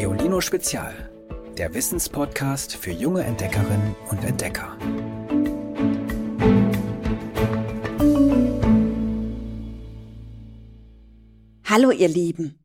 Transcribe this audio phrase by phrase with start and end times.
[0.00, 0.94] Geolino Spezial,
[1.58, 4.78] der Wissenspodcast für junge Entdeckerinnen und Entdecker.
[11.66, 12.58] Hallo ihr Lieben.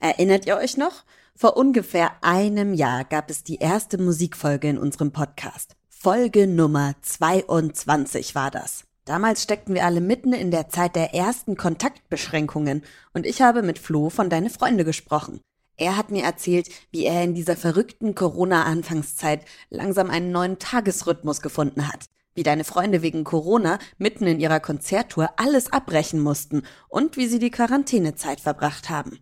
[0.00, 1.04] Erinnert ihr euch noch?
[1.34, 5.76] Vor ungefähr einem Jahr gab es die erste Musikfolge in unserem Podcast.
[5.88, 8.84] Folge Nummer 22 war das.
[9.06, 12.84] Damals steckten wir alle mitten in der Zeit der ersten Kontaktbeschränkungen
[13.14, 15.40] und ich habe mit Flo von Deine Freunde gesprochen.
[15.78, 21.88] Er hat mir erzählt, wie er in dieser verrückten Corona-Anfangszeit langsam einen neuen Tagesrhythmus gefunden
[21.88, 22.06] hat.
[22.34, 27.38] Wie deine Freunde wegen Corona mitten in ihrer Konzerttour alles abbrechen mussten und wie sie
[27.38, 29.18] die Quarantänezeit verbracht haben.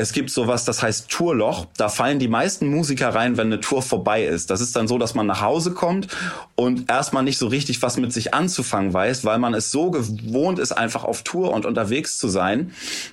[0.00, 1.66] Es gibt sowas, das heißt Tourloch.
[1.76, 4.48] Da fallen die meisten Musiker rein, wenn eine Tour vorbei ist.
[4.48, 6.06] Das ist dann so, dass man nach Hause kommt
[6.54, 10.60] und erstmal nicht so richtig was mit sich anzufangen weiß, weil man es so gewohnt
[10.60, 12.70] ist, einfach auf Tour und unterwegs zu sein,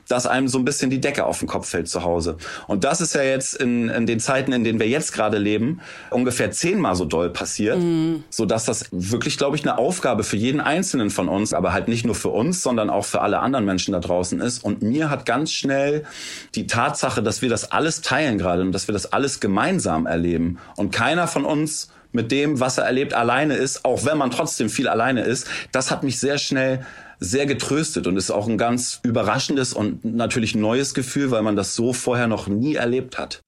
[0.07, 2.37] dass einem so ein bisschen die Decke auf den Kopf fällt zu Hause.
[2.67, 5.81] Und das ist ja jetzt in, in den Zeiten, in denen wir jetzt gerade leben,
[6.11, 8.23] ungefähr zehnmal so doll passiert, mhm.
[8.29, 11.87] so dass das wirklich, glaube ich, eine Aufgabe für jeden Einzelnen von uns, aber halt
[11.87, 14.63] nicht nur für uns, sondern auch für alle anderen Menschen da draußen ist.
[14.63, 16.05] Und mir hat ganz schnell
[16.53, 20.59] die Tatsache, dass wir das alles teilen gerade und dass wir das alles gemeinsam erleben
[20.75, 24.69] und keiner von uns mit dem, was er erlebt, alleine ist, auch wenn man trotzdem
[24.69, 26.85] viel alleine ist, das hat mich sehr schnell
[27.17, 31.75] sehr getröstet und ist auch ein ganz überraschendes und natürlich neues Gefühl, weil man das
[31.75, 33.39] so vorher noch nie erlebt hat.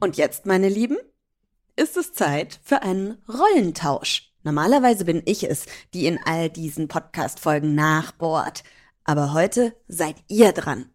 [0.00, 0.96] Und jetzt, meine Lieben,
[1.76, 4.32] ist es Zeit für einen Rollentausch.
[4.44, 8.62] Normalerweise bin ich es, die in all diesen Podcast-Folgen nachbohrt.
[9.04, 10.86] Aber heute seid ihr dran.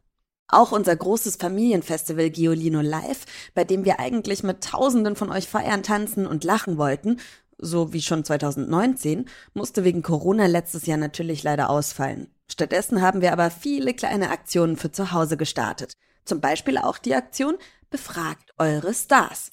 [0.47, 5.83] Auch unser großes Familienfestival Giolino Live, bei dem wir eigentlich mit Tausenden von euch feiern,
[5.83, 7.19] tanzen und lachen wollten,
[7.59, 12.33] so wie schon 2019, musste wegen Corona letztes Jahr natürlich leider ausfallen.
[12.51, 15.93] Stattdessen haben wir aber viele kleine Aktionen für zu Hause gestartet.
[16.25, 17.57] Zum Beispiel auch die Aktion
[17.91, 19.49] Befragt eure Stars.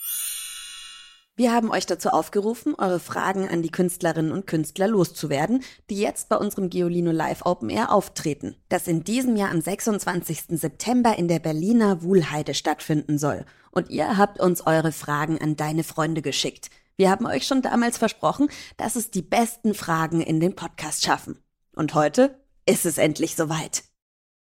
[1.39, 6.31] Wir haben euch dazu aufgerufen, eure Fragen an die Künstlerinnen und Künstler loszuwerden, die jetzt
[6.31, 10.59] bei unserem Geolino Live Open Air auftreten, das in diesem Jahr am 26.
[10.59, 13.45] September in der Berliner Wuhlheide stattfinden soll.
[13.71, 16.71] Und ihr habt uns eure Fragen an deine Freunde geschickt.
[16.97, 18.49] Wir haben euch schon damals versprochen,
[18.79, 21.39] dass es die besten Fragen in den Podcast schaffen.
[21.75, 23.85] Und heute ist es endlich soweit.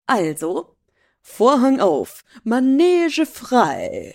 [0.07, 0.77] Also,
[1.23, 4.15] Vorhang auf, Manege frei.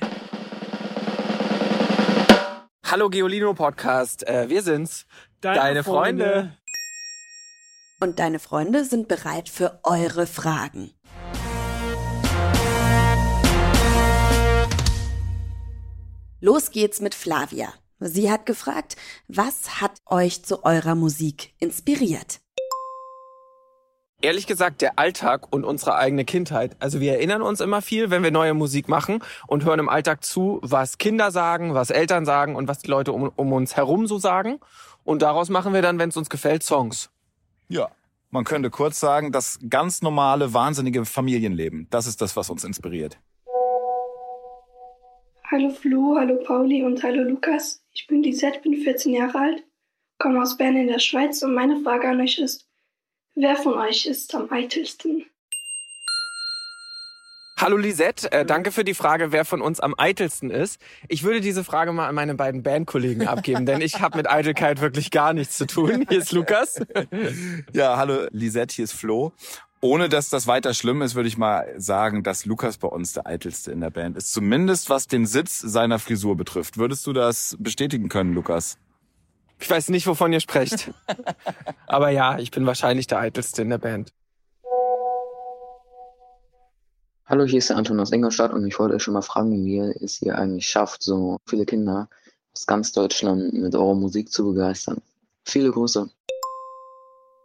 [2.91, 5.05] Hallo Geolino Podcast, äh, wir sind's,
[5.41, 6.25] deine, deine Freunde.
[6.25, 6.57] Freunde.
[7.99, 10.89] Und deine Freunde sind bereit für eure Fragen.
[16.41, 17.71] Los geht's mit Flavia.
[17.99, 18.95] Sie hat gefragt,
[19.27, 22.39] was hat euch zu eurer Musik inspiriert?
[24.21, 26.75] Ehrlich gesagt, der Alltag und unsere eigene Kindheit.
[26.79, 30.25] Also wir erinnern uns immer viel, wenn wir neue Musik machen und hören im Alltag
[30.25, 34.07] zu, was Kinder sagen, was Eltern sagen und was die Leute um, um uns herum
[34.07, 34.59] so sagen.
[35.05, 37.09] Und daraus machen wir dann, wenn es uns gefällt, Songs.
[37.69, 37.91] Ja,
[38.29, 41.87] man könnte kurz sagen, das ganz normale, wahnsinnige Familienleben.
[41.89, 43.17] Das ist das, was uns inspiriert.
[45.49, 47.81] Hallo Flo, hallo Pauli und hallo Lukas.
[47.93, 49.63] Ich bin die Lisette, bin 14 Jahre alt,
[50.17, 52.68] komme aus Bern in der Schweiz und meine Frage an euch ist,
[53.35, 55.25] Wer von euch ist am eitelsten?
[57.57, 60.79] Hallo Lisette, äh, danke für die Frage, wer von uns am eitelsten ist.
[61.09, 64.79] Ich würde diese Frage mal an meine beiden Bandkollegen abgeben, denn ich habe mit Eitelkeit
[64.79, 66.05] wirklich gar nichts zu tun.
[66.07, 66.81] Hier ist Lukas.
[67.73, 69.33] Ja, hallo Lisette, hier ist Flo.
[69.81, 73.27] Ohne dass das weiter schlimm ist, würde ich mal sagen, dass Lukas bei uns der
[73.27, 74.31] eitelste in der Band ist.
[74.33, 76.77] Zumindest was den Sitz seiner Frisur betrifft.
[76.77, 78.77] Würdest du das bestätigen können, Lukas?
[79.59, 80.91] Ich weiß nicht, wovon ihr sprecht.
[81.87, 84.13] Aber ja, ich bin wahrscheinlich der Eitelste in der Band.
[87.25, 89.75] Hallo, hier ist der Anton aus Ingolstadt und ich wollte euch schon mal fragen, wie
[89.75, 92.09] ihr es hier eigentlich schafft, so viele Kinder
[92.53, 95.01] aus ganz Deutschland mit eurer Musik zu begeistern.
[95.45, 96.09] Viele Grüße.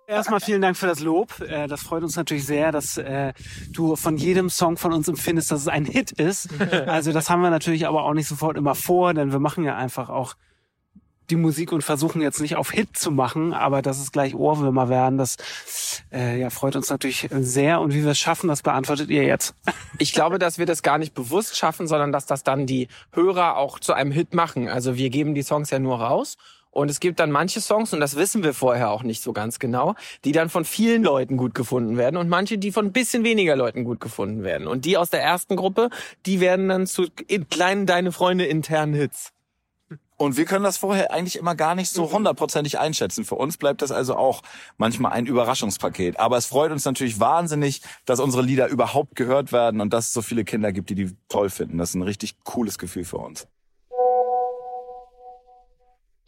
[0.06, 1.40] Erstmal vielen Dank für das Lob.
[1.40, 3.32] Äh, das freut uns natürlich sehr, dass äh,
[3.70, 6.48] du von jedem Song von uns empfindest, dass es ein Hit ist.
[6.86, 9.76] Also das haben wir natürlich aber auch nicht sofort immer vor, denn wir machen ja
[9.76, 10.34] einfach auch
[11.30, 14.88] die Musik und versuchen jetzt nicht auf Hit zu machen, aber dass es gleich Ohrwürmer
[14.88, 15.36] werden, das
[16.12, 17.80] äh, ja, freut uns natürlich sehr.
[17.80, 19.54] Und wie wir es schaffen, das beantwortet ihr jetzt.
[19.98, 23.56] Ich glaube, dass wir das gar nicht bewusst schaffen, sondern dass das dann die Hörer
[23.56, 24.68] auch zu einem Hit machen.
[24.68, 26.36] Also wir geben die Songs ja nur raus
[26.74, 29.60] und es gibt dann manche Songs, und das wissen wir vorher auch nicht so ganz
[29.60, 29.94] genau,
[30.24, 33.54] die dann von vielen Leuten gut gefunden werden und manche, die von ein bisschen weniger
[33.54, 34.66] Leuten gut gefunden werden.
[34.66, 35.88] Und die aus der ersten Gruppe,
[36.26, 37.06] die werden dann zu
[37.48, 39.33] kleinen Deine Freunde internen Hits.
[40.16, 43.24] Und wir können das vorher eigentlich immer gar nicht so hundertprozentig einschätzen.
[43.24, 44.42] Für uns bleibt das also auch
[44.76, 46.20] manchmal ein Überraschungspaket.
[46.20, 50.12] Aber es freut uns natürlich wahnsinnig, dass unsere Lieder überhaupt gehört werden und dass es
[50.12, 51.78] so viele Kinder gibt, die die toll finden.
[51.78, 53.48] Das ist ein richtig cooles Gefühl für uns.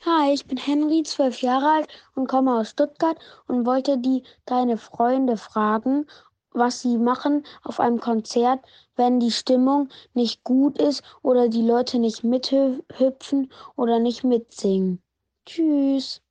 [0.04, 3.18] Hi, ich bin Henry, zwölf Jahre alt und komme aus Stuttgart
[3.48, 6.06] und wollte die deine Freunde fragen,
[6.56, 8.64] was sie machen auf einem Konzert,
[8.96, 15.02] wenn die Stimmung nicht gut ist oder die Leute nicht mithüpfen oder nicht mitsingen.
[15.46, 16.22] Tschüss.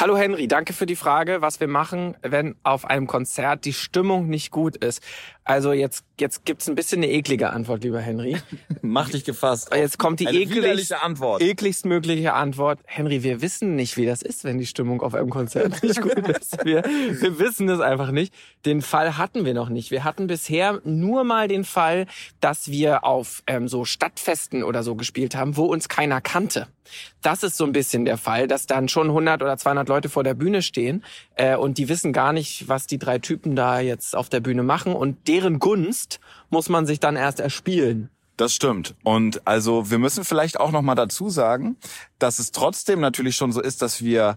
[0.00, 4.26] Hallo Henry, danke für die Frage, was wir machen, wenn auf einem Konzert die Stimmung
[4.28, 5.02] nicht gut ist.
[5.44, 8.36] Also jetzt, jetzt gibt's ein bisschen eine eklige Antwort, lieber Henry.
[8.82, 9.70] Mach dich gefasst.
[9.74, 11.42] Jetzt kommt die Eine eklig, widerliche Antwort.
[11.42, 12.80] ekligst mögliche Antwort.
[12.86, 16.16] Henry, wir wissen nicht, wie das ist, wenn die Stimmung auf einem Konzert nicht gut
[16.28, 16.64] ist.
[16.64, 18.32] Wir, wir wissen es einfach nicht.
[18.64, 19.90] Den Fall hatten wir noch nicht.
[19.90, 22.06] Wir hatten bisher nur mal den Fall,
[22.40, 26.66] dass wir auf ähm, so Stadtfesten oder so gespielt haben, wo uns keiner kannte.
[27.22, 30.24] Das ist so ein bisschen der Fall, dass dann schon 100 oder 200 Leute vor
[30.24, 31.04] der Bühne stehen
[31.36, 34.62] äh, und die wissen gar nicht, was die drei Typen da jetzt auf der Bühne
[34.62, 36.20] machen und deren Gunst
[36.50, 38.10] muss man sich dann erst erspielen.
[38.36, 38.94] Das stimmt.
[39.02, 41.76] Und also wir müssen vielleicht auch noch mal dazu sagen,
[42.18, 44.36] dass es trotzdem natürlich schon so ist, dass wir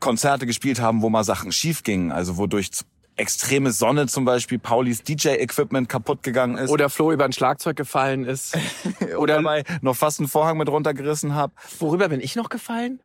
[0.00, 2.12] Konzerte gespielt haben, wo mal Sachen schief gingen.
[2.12, 2.70] Also wodurch
[3.16, 6.70] extreme Sonne zum Beispiel Paulis DJ-Equipment kaputt gegangen ist.
[6.70, 8.56] Oder Flo über ein Schlagzeug gefallen ist.
[9.18, 11.52] oder dabei noch fast einen Vorhang mit runtergerissen habe.
[11.78, 13.00] Worüber bin ich noch gefallen?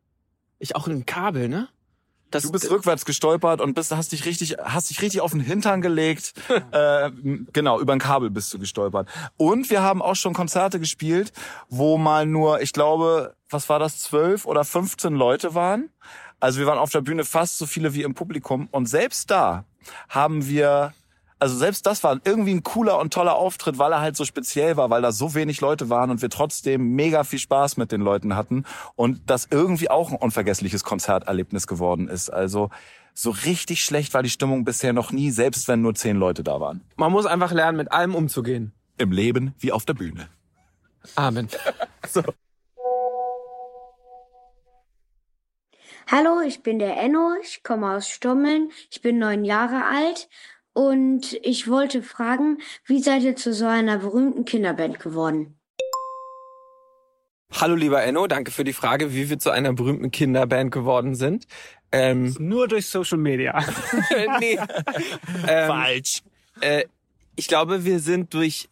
[0.60, 1.70] Ich auch in ein Kabel, ne?
[2.32, 5.40] Das, Du bist rückwärts gestolpert und bist, hast dich richtig, hast dich richtig auf den
[5.40, 6.34] Hintern gelegt.
[6.72, 7.10] äh,
[7.54, 9.10] genau, über ein Kabel bist du gestolpert.
[9.38, 11.34] Und wir haben auch schon Konzerte gespielt,
[11.70, 15.90] wo mal nur, ich glaube, was war das, zwölf oder 15 Leute waren.
[16.40, 18.68] Also wir waren auf der Bühne fast so viele wie im Publikum.
[18.72, 19.66] Und selbst da
[20.08, 20.94] haben wir,
[21.40, 24.76] also selbst das war irgendwie ein cooler und toller Auftritt, weil er halt so speziell
[24.76, 28.02] war, weil da so wenig Leute waren und wir trotzdem mega viel Spaß mit den
[28.02, 28.66] Leuten hatten
[28.96, 32.30] und das irgendwie auch ein unvergessliches Konzerterlebnis geworden ist.
[32.30, 32.70] Also
[33.14, 36.60] so richtig schlecht war die Stimmung bisher noch nie, selbst wenn nur zehn Leute da
[36.60, 36.82] waren.
[36.98, 38.74] Man muss einfach lernen, mit allem umzugehen.
[38.98, 40.28] Im Leben wie auf der Bühne.
[41.16, 41.48] Amen.
[42.08, 42.22] so.
[46.12, 50.28] Hallo, ich bin der Enno, ich komme aus Stommeln, ich bin neun Jahre alt
[50.74, 55.60] und ich wollte fragen, wie seid ihr zu so einer berühmten Kinderband geworden?
[57.52, 61.48] Hallo lieber Enno, danke für die Frage, wie wir zu einer berühmten Kinderband geworden sind.
[61.92, 63.64] Ähm, Nur durch Social Media.
[64.40, 64.60] nee.
[65.48, 66.22] ähm, Falsch.
[66.62, 66.86] äh,
[67.36, 68.70] ich glaube, wir sind durch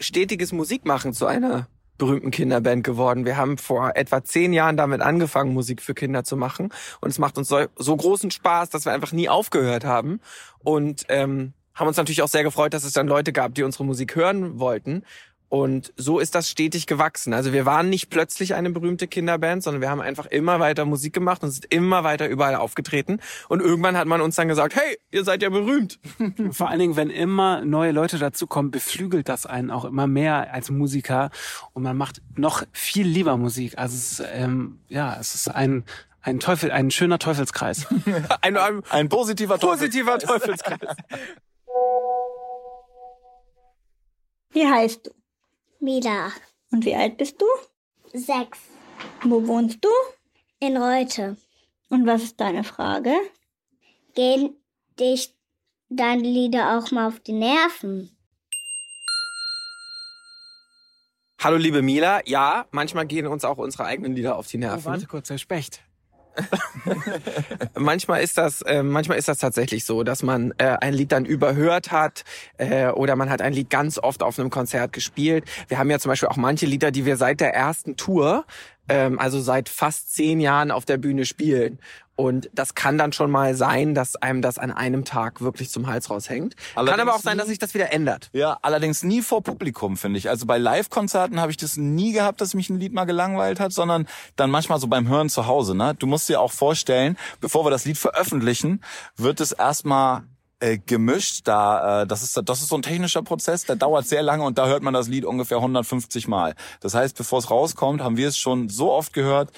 [0.00, 3.24] stetiges Musikmachen zu einer berühmten Kinderband geworden.
[3.24, 6.70] Wir haben vor etwa zehn Jahren damit angefangen, Musik für Kinder zu machen.
[7.00, 10.20] Und es macht uns so, so großen Spaß, dass wir einfach nie aufgehört haben.
[10.58, 13.84] Und ähm, haben uns natürlich auch sehr gefreut, dass es dann Leute gab, die unsere
[13.84, 15.04] Musik hören wollten.
[15.48, 17.32] Und so ist das stetig gewachsen.
[17.32, 21.12] Also wir waren nicht plötzlich eine berühmte Kinderband, sondern wir haben einfach immer weiter Musik
[21.12, 23.20] gemacht und sind immer weiter überall aufgetreten.
[23.48, 26.00] Und irgendwann hat man uns dann gesagt, hey, ihr seid ja berühmt.
[26.50, 30.70] Vor allen Dingen, wenn immer neue Leute dazukommen, beflügelt das einen auch immer mehr als
[30.70, 31.30] Musiker
[31.72, 33.78] und man macht noch viel lieber Musik.
[33.78, 35.84] Also es ist, ähm, ja, es ist ein
[36.22, 37.86] ein Teufel, ein schöner Teufelskreis.
[38.40, 40.96] Ein, ein Ein positiver positiver Teufelskreis.
[44.50, 45.10] Wie heißt du?
[45.80, 46.32] Mila.
[46.70, 47.46] Und wie alt bist du?
[48.18, 48.58] Sechs.
[49.22, 49.88] Wo wohnst du?
[50.58, 51.36] In Reute.
[51.90, 53.12] Und was ist deine Frage?
[54.14, 54.56] Gehen
[54.98, 55.34] dich
[55.88, 58.10] deine Lieder auch mal auf die Nerven?
[61.42, 64.84] Hallo liebe Mila, ja, manchmal gehen uns auch unsere eigenen Lieder auf die Oh, Nerven.
[64.86, 65.82] warte kurz, der Specht.
[67.78, 71.24] manchmal ist das, äh, manchmal ist das tatsächlich so, dass man äh, ein Lied dann
[71.24, 72.24] überhört hat
[72.58, 75.44] äh, oder man hat ein Lied ganz oft auf einem Konzert gespielt.
[75.68, 78.44] Wir haben ja zum Beispiel auch manche Lieder, die wir seit der ersten Tour,
[78.88, 81.78] ähm, also seit fast zehn Jahren auf der Bühne spielen.
[82.16, 85.86] Und das kann dann schon mal sein, dass einem das an einem Tag wirklich zum
[85.86, 86.56] Hals raushängt.
[86.56, 88.30] kann Allerdings aber auch sein, dass sich das wieder ändert.
[88.32, 90.30] Ja, allerdings nie vor Publikum, finde ich.
[90.30, 93.72] Also bei Live-Konzerten habe ich das nie gehabt, dass mich ein Lied mal gelangweilt hat,
[93.72, 95.74] sondern dann manchmal so beim Hören zu Hause.
[95.74, 95.94] Ne?
[95.98, 98.80] Du musst dir auch vorstellen, bevor wir das Lied veröffentlichen,
[99.16, 100.22] wird es erstmal
[100.58, 101.42] äh, gemischt.
[101.44, 104.58] Da, äh, das ist das ist so ein technischer Prozess, der dauert sehr lange und
[104.58, 106.54] da hört man das Lied ungefähr 150 Mal.
[106.80, 109.52] Das heißt, bevor es rauskommt, haben wir es schon so oft gehört,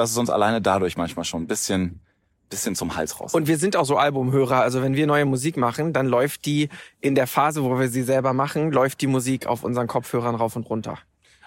[0.00, 2.00] dass es uns alleine dadurch manchmal schon ein bisschen
[2.48, 3.32] bisschen zum Hals raus.
[3.32, 4.60] Und wir sind auch so Albumhörer.
[4.60, 6.68] Also wenn wir neue Musik machen, dann läuft die
[7.00, 10.56] in der Phase, wo wir sie selber machen, läuft die Musik auf unseren Kopfhörern rauf
[10.56, 10.98] und runter.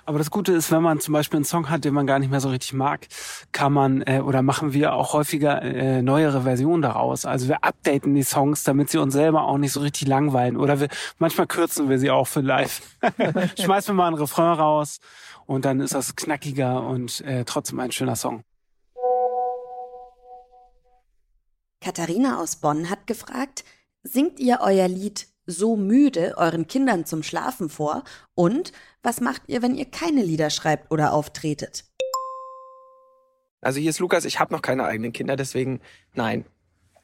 [0.06, 2.30] Aber das Gute ist, wenn man zum Beispiel einen Song hat, den man gar nicht
[2.30, 3.08] mehr so richtig mag,
[3.54, 7.26] kann man äh, oder machen wir auch häufiger äh, neuere Versionen daraus.
[7.26, 10.58] Also wir updaten die Songs, damit sie uns selber auch nicht so richtig langweilen.
[10.58, 12.82] Oder wir, manchmal kürzen wir sie auch für live.
[13.60, 15.00] Schmeißen wir mal einen Refrain raus
[15.46, 18.44] und dann ist das knackiger und äh, trotzdem ein schöner Song.
[21.82, 23.66] Katharina aus Bonn hat gefragt,
[24.04, 28.04] singt ihr euer Lied so müde euren Kindern zum Schlafen vor?
[28.36, 28.72] Und
[29.02, 31.86] was macht ihr, wenn ihr keine Lieder schreibt oder auftretet?
[33.62, 35.82] Also hier ist Lukas, ich habe noch keine eigenen Kinder, deswegen
[36.14, 36.46] nein.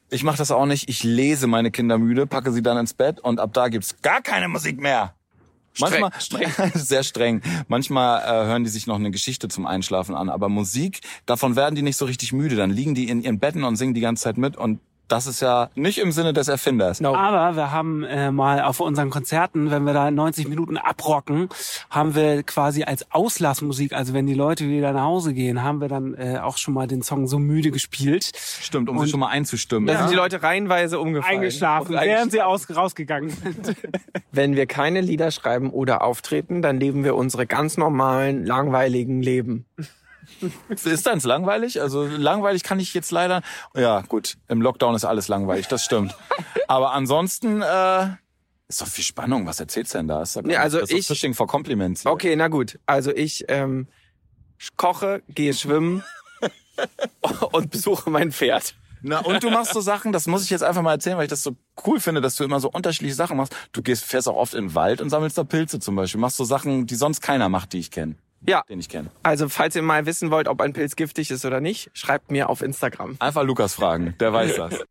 [0.10, 0.90] Ich mache das auch nicht.
[0.90, 4.22] Ich lese meine Kinder müde, packe sie dann ins Bett und ab da gibt's gar
[4.22, 5.14] keine Musik mehr.
[5.88, 6.72] Streng, Manchmal streng.
[6.76, 7.42] sehr streng.
[7.68, 11.76] Manchmal äh, hören die sich noch eine Geschichte zum Einschlafen an, aber Musik, davon werden
[11.76, 12.56] die nicht so richtig müde.
[12.56, 15.42] Dann liegen die in ihren Betten und singen die ganze Zeit mit und das ist
[15.42, 17.02] ja nicht im Sinne des Erfinders.
[17.04, 21.50] Aber wir haben äh, mal auf unseren Konzerten, wenn wir da 90 Minuten abrocken,
[21.90, 25.88] haben wir quasi als Auslassmusik, also wenn die Leute wieder nach Hause gehen, haben wir
[25.88, 28.32] dann äh, auch schon mal den Song so müde gespielt.
[28.62, 29.88] Stimmt, um sie schon mal einzustimmen.
[29.88, 31.38] Da sind die Leute reihenweise umgefallen.
[31.38, 33.76] Eingeschlafen, Und während sie aus, rausgegangen sind.
[34.32, 39.66] Wenn wir keine Lieder schreiben oder auftreten, dann leben wir unsere ganz normalen, langweiligen Leben.
[40.70, 41.82] Ist das langweilig?
[41.82, 43.42] Also langweilig kann ich jetzt leider.
[43.76, 44.38] Ja, gut.
[44.48, 46.16] Im Lockdown ist alles langweilig, das stimmt.
[46.68, 48.08] Aber ansonsten äh,
[48.68, 49.46] ist doch viel Spannung.
[49.48, 50.22] Was erzählst du denn da?
[50.22, 52.04] Ist doch, Nee, also das ist ich- Fishing for Compliments.
[52.04, 52.12] hier.
[52.12, 52.80] Okay, na gut.
[52.86, 53.88] Also ich ähm,
[54.78, 56.04] koche, gehe schwimmen
[57.52, 58.76] und besuche mein Pferd.
[59.02, 61.30] Na, und du machst so Sachen, das muss ich jetzt einfach mal erzählen, weil ich
[61.30, 61.56] das so
[61.86, 63.56] cool finde, dass du immer so unterschiedliche Sachen machst.
[63.72, 66.20] Du gehst, fährst auch oft in den Wald und sammelst da Pilze zum Beispiel.
[66.20, 68.16] Machst so Sachen, die sonst keiner macht, die ich kenne.
[68.46, 68.64] Ja.
[68.70, 69.12] Den ich kenne.
[69.24, 72.50] Also falls ihr mal wissen wollt, ob ein Pilz giftig ist oder nicht, schreibt mir
[72.50, 73.18] auf Instagram.
[73.20, 74.80] Einfach Lukas fragen, der weiß das.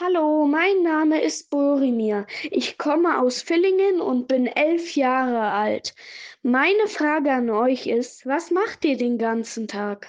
[0.00, 2.26] Hallo, mein Name ist Boromir.
[2.50, 5.94] Ich komme aus Villingen und bin elf Jahre alt.
[6.42, 10.08] Meine Frage an euch ist, was macht ihr den ganzen Tag?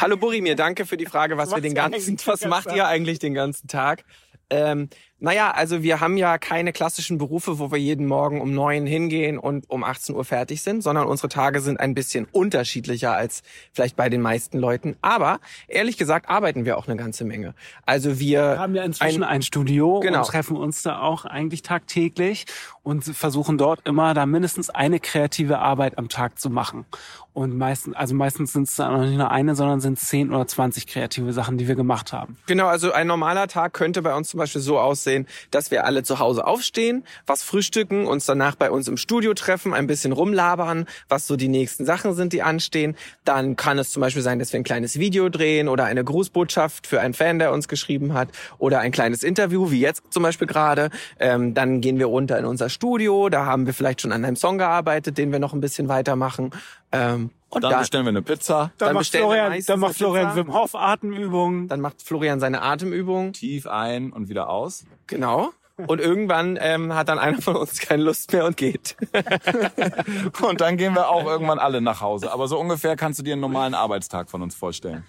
[0.00, 3.18] Hallo Burimir, danke für die Frage, was, Was wir den ganzen, was macht ihr eigentlich
[3.18, 4.04] den ganzen Tag?
[4.50, 4.88] Ähm,
[5.18, 9.38] naja, also wir haben ja keine klassischen Berufe, wo wir jeden Morgen um neun hingehen
[9.38, 13.42] und um 18 Uhr fertig sind, sondern unsere Tage sind ein bisschen unterschiedlicher als
[13.72, 14.96] vielleicht bei den meisten Leuten.
[15.00, 17.54] Aber ehrlich gesagt arbeiten wir auch eine ganze Menge.
[17.86, 20.18] Also wir, Wir haben ja inzwischen ein, Studio Genau.
[20.18, 22.44] und treffen uns da auch eigentlich tagtäglich
[22.82, 26.84] und versuchen dort immer da mindestens eine kreative Arbeit am Tag zu machen.
[27.32, 30.86] Und meistens, also meistens sind es dann nicht nur eine, sondern sind zehn oder zwanzig
[30.86, 32.38] kreative Sachen, die wir gemacht haben.
[32.46, 35.05] Genau, also ein normaler Tag könnte bei uns zum Beispiel so aussehen,
[35.50, 39.74] dass wir alle zu Hause aufstehen, was frühstücken, uns danach bei uns im Studio treffen,
[39.74, 42.96] ein bisschen rumlabern, was so die nächsten Sachen sind, die anstehen.
[43.24, 46.86] Dann kann es zum Beispiel sein, dass wir ein kleines Video drehen oder eine Grußbotschaft
[46.86, 50.46] für einen Fan, der uns geschrieben hat, oder ein kleines Interview, wie jetzt zum Beispiel
[50.46, 50.90] gerade.
[51.18, 54.36] Ähm, dann gehen wir runter in unser Studio, da haben wir vielleicht schon an einem
[54.36, 56.50] Song gearbeitet, den wir noch ein bisschen weitermachen.
[56.96, 58.72] Ähm, und Dann bestellen wir eine Pizza.
[58.78, 60.36] Dann, Dann macht Florian, dann macht Florian.
[60.36, 61.68] Wim Hof Atemübungen.
[61.68, 63.32] Dann macht Florian seine Atemübung.
[63.32, 64.84] Tief ein und wieder aus.
[65.06, 65.52] Genau.
[65.86, 68.96] Und irgendwann ähm, hat dann einer von uns keine Lust mehr und geht.
[70.40, 72.32] Und dann gehen wir auch irgendwann alle nach Hause.
[72.32, 75.04] Aber so ungefähr kannst du dir einen normalen Arbeitstag von uns vorstellen.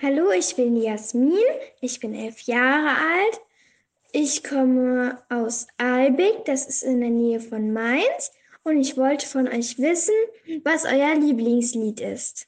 [0.00, 1.36] Hallo, ich bin Jasmin.
[1.82, 3.40] Ich bin elf Jahre alt.
[4.16, 8.30] Ich komme aus Albig, das ist in der Nähe von Mainz.
[8.66, 10.14] Und ich wollte von euch wissen,
[10.64, 12.46] was euer Lieblingslied ist.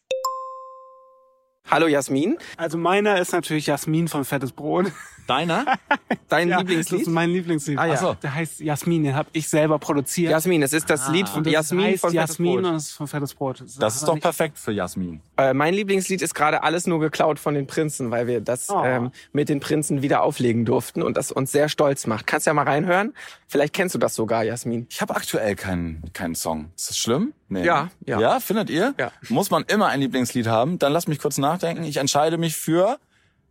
[1.71, 2.39] Hallo Jasmin.
[2.57, 4.87] Also meiner ist natürlich Jasmin von Fettes Brot.
[5.27, 5.65] Deiner?
[6.29, 7.01] Dein Ja, Lieblingslied?
[7.03, 7.79] Das ist mein Lieblingslied.
[7.79, 7.95] Ah, ja.
[7.95, 8.15] Ach so.
[8.15, 10.31] Der heißt Jasmin, den habe ich selber produziert.
[10.31, 13.35] Jasmin, es ist das Lied von das Jasmin von Jasmin und es ist von Fettes
[13.35, 13.63] Brot.
[13.79, 15.21] Das ist doch perfekt für Jasmin.
[15.37, 18.83] Äh, mein Lieblingslied ist gerade alles nur geklaut von den Prinzen, weil wir das Oh.
[18.85, 22.27] ähm, mit den Prinzen wieder auflegen durften und das uns sehr stolz macht.
[22.27, 23.15] Kannst ja mal reinhören.
[23.49, 24.87] Vielleicht kennst du das sogar, Jasmin.
[24.91, 26.71] Ich habe aktuell keinen keinen Song.
[26.77, 27.33] Ist das schlimm?
[27.49, 27.65] Nee.
[27.65, 28.19] Ja, ja.
[28.21, 28.95] Ja, findet ihr?
[28.99, 29.13] Ja.
[29.29, 30.79] Muss man immer ein Lieblingslied haben?
[30.79, 31.85] Dann lass mich kurz nachdenken.
[31.85, 32.99] Ich entscheide mich für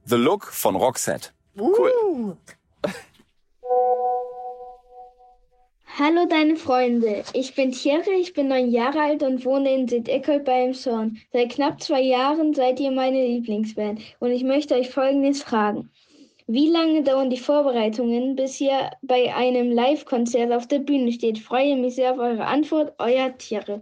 [0.06, 1.30] The Look von Roxette.
[1.58, 2.38] Cool.
[5.98, 10.42] Hallo deine Freunde, ich bin Thierry, ich bin neun Jahre alt und wohne in Südeckel
[10.42, 11.22] bei Emshorn.
[11.32, 15.90] Seit knapp zwei Jahren seid ihr meine Lieblingsband und ich möchte euch Folgendes fragen.
[16.48, 21.40] Wie lange dauern die Vorbereitungen, bis ihr bei einem Live-Konzert auf der Bühne steht?
[21.40, 23.80] Freue mich sehr auf eure Antwort, euer Thierry.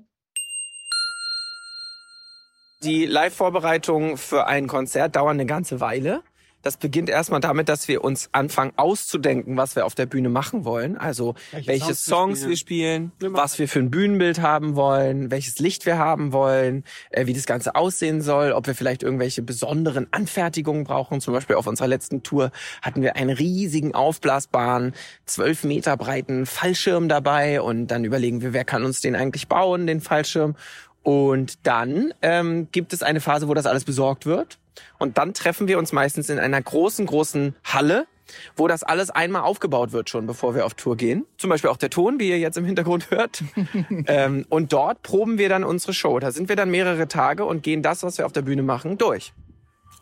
[2.84, 6.22] Die Live-Vorbereitungen für ein Konzert dauern eine ganze Weile.
[6.64, 10.64] Das beginnt erstmal damit, dass wir uns anfangen auszudenken, was wir auf der Bühne machen
[10.64, 10.98] wollen.
[10.98, 15.30] Also welche, welche Songs, Songs, wir spielen, wir was wir für ein Bühnenbild haben wollen,
[15.30, 19.42] welches Licht wir haben wollen, äh, wie das Ganze aussehen soll, ob wir vielleicht irgendwelche
[19.42, 21.20] besonderen Anfertigungen brauchen.
[21.20, 22.52] Zum Beispiel auf unserer letzten Tour
[22.82, 24.94] hatten wir einen riesigen aufblasbaren,
[25.26, 29.86] zwölf Meter breiten Fallschirm dabei und dann überlegen wir, wer kann uns den eigentlich bauen,
[29.86, 30.56] den Fallschirm.
[31.04, 34.58] Und dann ähm, gibt es eine Phase, wo das alles besorgt wird.
[34.98, 38.08] Und dann treffen wir uns meistens in einer großen, großen Halle,
[38.56, 41.26] wo das alles einmal aufgebaut wird schon, bevor wir auf Tour gehen.
[41.38, 43.44] Zum Beispiel auch der Ton, wie ihr jetzt im Hintergrund hört.
[44.08, 46.20] ähm, und dort proben wir dann unsere Show.
[46.20, 48.98] Da sind wir dann mehrere Tage und gehen das, was wir auf der Bühne machen,
[48.98, 49.34] durch.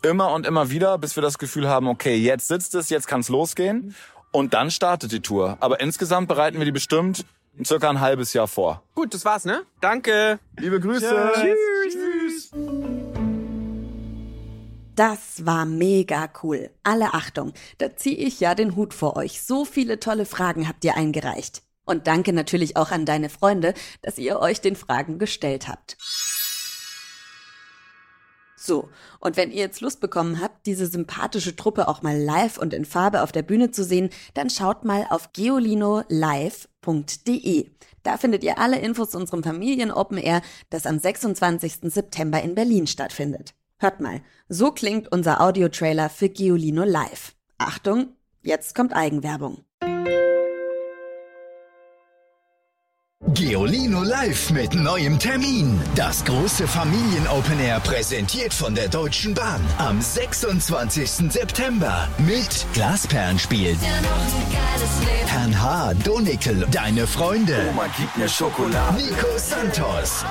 [0.02, 3.20] Immer und immer wieder, bis wir das Gefühl haben, okay, jetzt sitzt es, jetzt kann
[3.20, 3.94] es losgehen.
[4.30, 5.58] Und dann startet die Tour.
[5.60, 7.24] Aber insgesamt bereiten wir die bestimmt
[7.64, 8.82] circa ein halbes Jahr vor.
[8.94, 9.62] Gut, das war's, ne?
[9.80, 10.38] Danke.
[10.58, 11.32] Liebe Grüße.
[11.34, 12.50] Tschüss.
[12.50, 12.50] Tschüss.
[14.94, 16.70] Das war mega cool.
[16.82, 19.42] Alle Achtung, da ziehe ich ja den Hut vor euch.
[19.42, 21.62] So viele tolle Fragen habt ihr eingereicht.
[21.84, 25.96] Und danke natürlich auch an deine Freunde, dass ihr euch den Fragen gestellt habt.
[28.64, 28.88] So,
[29.18, 32.84] und wenn ihr jetzt Lust bekommen habt, diese sympathische Truppe auch mal live und in
[32.84, 37.70] Farbe auf der Bühne zu sehen, dann schaut mal auf geolinolive.de.
[38.04, 41.92] Da findet ihr alle Infos zu unserem Familien Open Air, das am 26.
[41.92, 43.54] September in Berlin stattfindet.
[43.78, 47.34] Hört mal, so klingt unser Audiotrailer für Geolino Live.
[47.58, 48.10] Achtung,
[48.42, 49.64] jetzt kommt Eigenwerbung.
[53.34, 55.80] Geolino live mit neuem Termin.
[55.94, 61.32] Das große Familien-Open Air präsentiert von der Deutschen Bahn am 26.
[61.32, 63.76] September mit Glasperlenspiel.
[65.26, 67.56] Herrn H., Donickel, Deine Freunde.
[67.70, 69.02] Oma, gib mir Schokolade.
[69.02, 70.24] Nico Santos.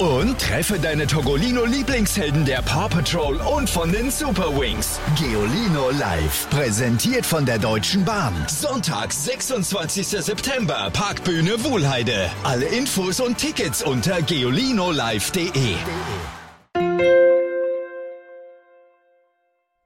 [0.00, 4.98] Und treffe deine Togolino-Lieblingshelden der Paw Patrol und von den Super Wings.
[5.18, 6.48] Geolino live.
[6.48, 8.34] Präsentiert von der Deutschen Bahn.
[8.48, 10.06] Sonntag, 26.
[10.06, 10.88] September.
[10.94, 12.30] Parkbühne Wohlheide.
[12.44, 15.74] Alle Infos und Tickets unter geolinolive.de.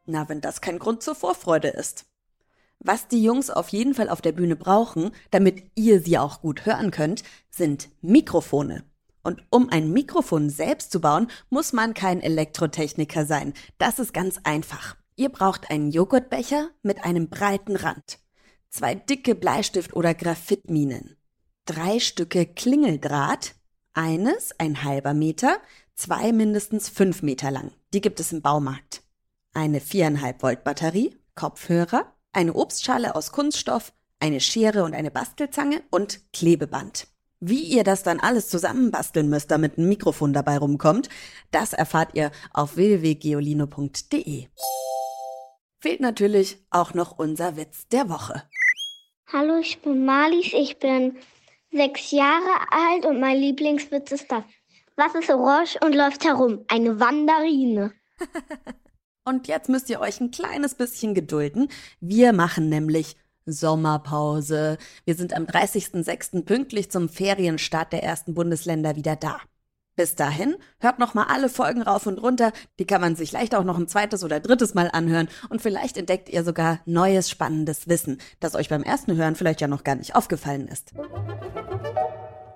[0.06, 2.04] Na, wenn das kein Grund zur Vorfreude ist.
[2.78, 6.66] Was die Jungs auf jeden Fall auf der Bühne brauchen, damit ihr sie auch gut
[6.66, 8.84] hören könnt, sind Mikrofone.
[9.24, 13.54] Und um ein Mikrofon selbst zu bauen, muss man kein Elektrotechniker sein.
[13.78, 14.96] Das ist ganz einfach.
[15.16, 18.18] Ihr braucht einen Joghurtbecher mit einem breiten Rand,
[18.68, 21.16] zwei dicke Bleistift- oder Graphitminen,
[21.64, 23.54] drei Stücke Klingeldraht,
[23.94, 25.58] eines ein halber Meter,
[25.94, 27.72] zwei mindestens fünf Meter lang.
[27.92, 29.02] Die gibt es im Baumarkt.
[29.54, 36.20] Eine viereinhalb Volt Batterie, Kopfhörer, eine Obstschale aus Kunststoff, eine Schere und eine Bastelzange und
[36.32, 37.06] Klebeband.
[37.46, 41.10] Wie ihr das dann alles zusammenbasteln müsst, damit ein Mikrofon dabei rumkommt,
[41.50, 44.46] das erfahrt ihr auf www.geolino.de.
[45.78, 48.44] Fehlt natürlich auch noch unser Witz der Woche.
[49.30, 51.18] Hallo, ich bin Marlies, ich bin
[51.70, 54.44] sechs Jahre alt und mein Lieblingswitz ist das.
[54.96, 56.64] Was ist orange und läuft herum?
[56.68, 57.92] Eine Wanderine.
[59.26, 61.68] und jetzt müsst ihr euch ein kleines bisschen gedulden.
[62.00, 64.78] Wir machen nämlich Sommerpause.
[65.04, 66.44] Wir sind am 30.06.
[66.44, 69.40] pünktlich zum Ferienstart der ersten Bundesländer wieder da.
[69.96, 72.52] Bis dahin, hört noch mal alle Folgen rauf und runter.
[72.80, 75.96] Die kann man sich leicht auch noch ein zweites oder drittes Mal anhören und vielleicht
[75.96, 79.94] entdeckt ihr sogar neues spannendes Wissen, das euch beim ersten Hören vielleicht ja noch gar
[79.94, 80.92] nicht aufgefallen ist.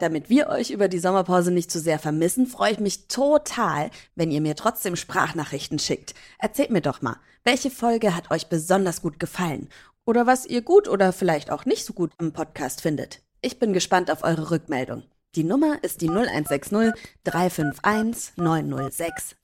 [0.01, 4.31] Damit wir euch über die Sommerpause nicht zu sehr vermissen, freue ich mich total, wenn
[4.31, 6.15] ihr mir trotzdem Sprachnachrichten schickt.
[6.39, 9.69] Erzählt mir doch mal, welche Folge hat euch besonders gut gefallen
[10.09, 13.21] oder was ihr gut oder vielleicht auch nicht so gut am Podcast findet.
[13.43, 15.03] Ich bin gespannt auf eure Rückmeldung.
[15.35, 16.95] Die Nummer ist die 0160
[17.25, 19.37] 351 9068.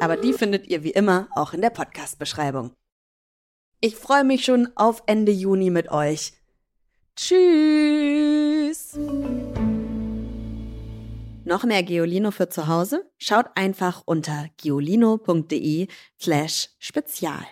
[0.00, 2.72] Aber die findet ihr wie immer auch in der Podcast-Beschreibung.
[3.80, 6.32] Ich freue mich schon auf Ende Juni mit euch.
[7.14, 8.98] Tschüss!
[11.44, 13.08] Noch mehr Geolino für zu Hause?
[13.16, 15.86] Schaut einfach unter geolino.de
[16.18, 17.46] slash spezial.